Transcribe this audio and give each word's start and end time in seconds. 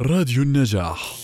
راديو 0.00 0.42
النجاح. 0.42 1.14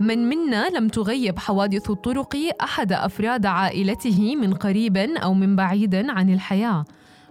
من 0.00 0.28
منا 0.28 0.68
لم 0.68 0.88
تغيب 0.88 1.38
حوادث 1.38 1.90
الطرق 1.90 2.36
أحد 2.62 2.92
أفراد 2.92 3.46
عائلته 3.46 4.36
من 4.36 4.54
قريب 4.54 4.96
أو 4.96 5.34
من 5.34 5.56
بعيد 5.56 5.94
عن 5.94 6.32
الحياة. 6.32 6.84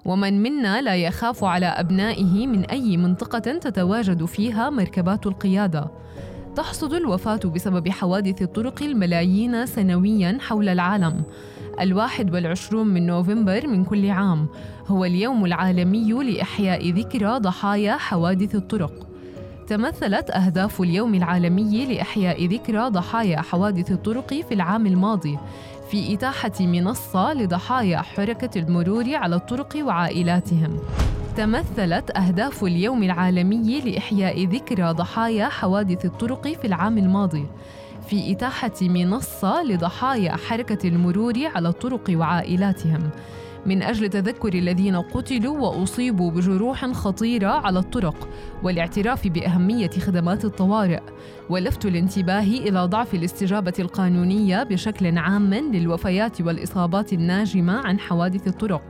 ومن 0.06 0.44
منا 0.44 0.82
لا 0.82 0.96
يخاف 0.96 1.44
على 1.44 1.66
أبنائه 1.66 2.48
من 2.48 2.66
أي 2.66 2.98
منطقة 2.98 3.40
تتواجد 3.40 4.26
فيها 4.26 4.70
مركبات 4.70 5.28
القيادة. 5.28 5.92
تحصد 6.56 6.94
الوفاة 6.94 7.40
بسبب 7.56 7.90
حوادث 7.90 8.42
الطرق 8.42 8.84
الملايين 8.84 9.66
سنويا 9.66 10.38
حول 10.42 10.70
العالم. 10.70 11.24
الواحد 11.80 12.34
والعشرون 12.34 12.88
من 12.88 13.06
نوفمبر 13.06 13.68
من 13.68 13.86
كل 13.86 14.10
عام. 14.10 14.48
هو 14.88 15.06
اليوم 15.06 15.46
العالمي 15.46 16.14
لإحياء 16.14 16.90
ذكرى 16.90 17.40
ضحايا 17.40 17.98
حوادث 17.98 18.56
الطرق. 18.56 19.13
تمثلت 19.68 20.32
أهداف 20.32 20.82
اليوم 20.82 21.16
العالمي 21.16 21.86
لإحياء 21.86 22.46
ذكرى 22.46 22.90
ضحايا 22.90 23.42
حوادث 23.42 23.92
الطرق 23.92 24.34
في 24.34 24.54
العام 24.54 24.88
الماضي. 24.88 25.38
في 25.92 26.14
إتاحة 26.14 26.52
منصة 26.60 27.34
لضحايا 27.34 27.98
حركة 28.02 28.60
المرور 28.60 29.16
على 29.16 29.36
الطرق 29.36 29.78
وعائلاتهم. 29.82 30.80
تمثلت 31.38 32.18
أهداف 32.18 32.64
اليوم 32.64 33.04
العالمي 33.04 33.82
لإحياء 33.82 34.46
ذكرى 34.46 34.92
ضحايا 34.92 35.50
حوادث 35.50 36.06
الطرق 36.06 36.48
في 36.48 36.68
العام 36.68 36.98
الماضي. 36.98 37.46
في 38.08 38.32
إتاحة 38.32 38.82
منصة 38.82 39.64
لضحايا 39.64 40.36
حركة 40.36 40.88
المرور 40.88 41.34
على 41.56 41.70
الطرق 41.70 42.04
وعائلاتهم. 42.10 43.10
من 43.66 43.84
أجل 43.84 44.10
تذكر 44.10 44.54
الذين 44.54 44.96
قتلوا 44.96 45.58
وأصيبوا 45.58 46.32
بجروح 46.32 46.86
خطيرة 46.86 47.48
على 47.48 47.80
الطرق 47.80 48.30
والاعتراف 48.64 49.28
بأهمية 49.28 49.90
خدمات 49.90 50.46
الطوارئ 50.46 51.02
ولفت 51.50 51.86
الانتباه 51.86 52.44
إلى 52.44 52.86
ضعف 52.86 53.14
الاستجابة 53.14 53.74
القانونية 53.80 54.64
بشكل 54.64 55.18
عام 55.18 55.54
للوفيات 55.54 56.42
والإصابات 56.42 57.14
الناجمة 57.14 57.74
عن 57.74 58.00
حوادث 58.00 58.48
الطرق 58.48 58.84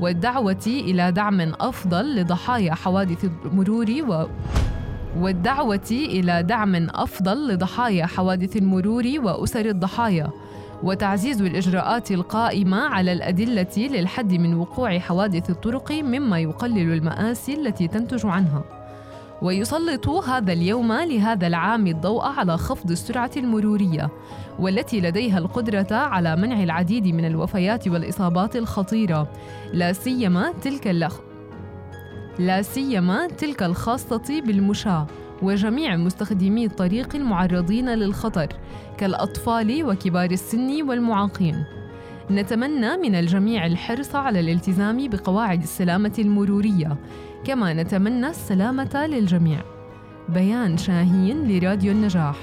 والدعوة 0.00 0.64
إلى 0.66 1.12
دعم 1.12 1.40
أفضل 1.40 2.16
لضحايا 2.16 2.74
حوادث 2.74 3.24
المرور 3.24 3.86
و 4.08 4.26
والدعوة 5.20 5.90
إلى 5.90 6.42
دعم 6.42 6.74
أفضل 6.90 7.48
لضحايا 7.48 8.06
حوادث 8.06 8.56
المرور 8.56 9.04
وأسر 9.16 9.66
الضحايا. 9.66 10.30
وتعزيز 10.82 11.42
الإجراءات 11.42 12.10
القائمة 12.10 12.76
على 12.76 13.12
الأدلة 13.12 13.76
للحد 13.76 14.32
من 14.32 14.54
وقوع 14.54 14.98
حوادث 14.98 15.50
الطرق 15.50 15.92
مما 15.92 16.38
يقلل 16.38 16.92
المآسي 16.92 17.54
التي 17.54 17.88
تنتج 17.88 18.26
عنها. 18.26 18.64
ويسلط 19.42 20.08
هذا 20.08 20.52
اليوم 20.52 20.92
لهذا 20.92 21.46
العام 21.46 21.86
الضوء 21.86 22.22
على 22.24 22.58
خفض 22.58 22.90
السرعة 22.90 23.30
المرورية 23.36 24.10
والتي 24.58 25.00
لديها 25.00 25.38
القدرة 25.38 25.94
على 25.96 26.36
منع 26.36 26.62
العديد 26.62 27.06
من 27.06 27.24
الوفيات 27.24 27.88
والإصابات 27.88 28.56
الخطيرة. 28.56 29.32
لا 29.72 29.92
سيما 29.92 30.52
تلك 30.62 30.88
اللخ 30.88 31.20
لا 32.38 32.62
سيما 32.62 33.26
تلك 33.26 33.62
الخاصة 33.62 34.42
بالمشاة. 34.46 35.06
وجميع 35.42 35.96
مستخدمي 35.96 36.66
الطريق 36.66 37.16
المعرضين 37.16 37.88
للخطر 37.88 38.48
كالأطفال 38.98 39.84
وكبار 39.84 40.30
السن 40.30 40.88
والمعاقين. 40.88 41.64
نتمنى 42.30 42.96
من 42.96 43.14
الجميع 43.14 43.66
الحرص 43.66 44.14
على 44.14 44.40
الالتزام 44.40 45.08
بقواعد 45.08 45.62
السلامة 45.62 46.12
المرورية، 46.18 46.96
كما 47.44 47.72
نتمنى 47.74 48.26
السلامة 48.26 49.06
للجميع. 49.06 49.60
بيان 50.28 50.76
شاهين 50.76 51.48
لراديو 51.48 51.92
النجاح 51.92 52.36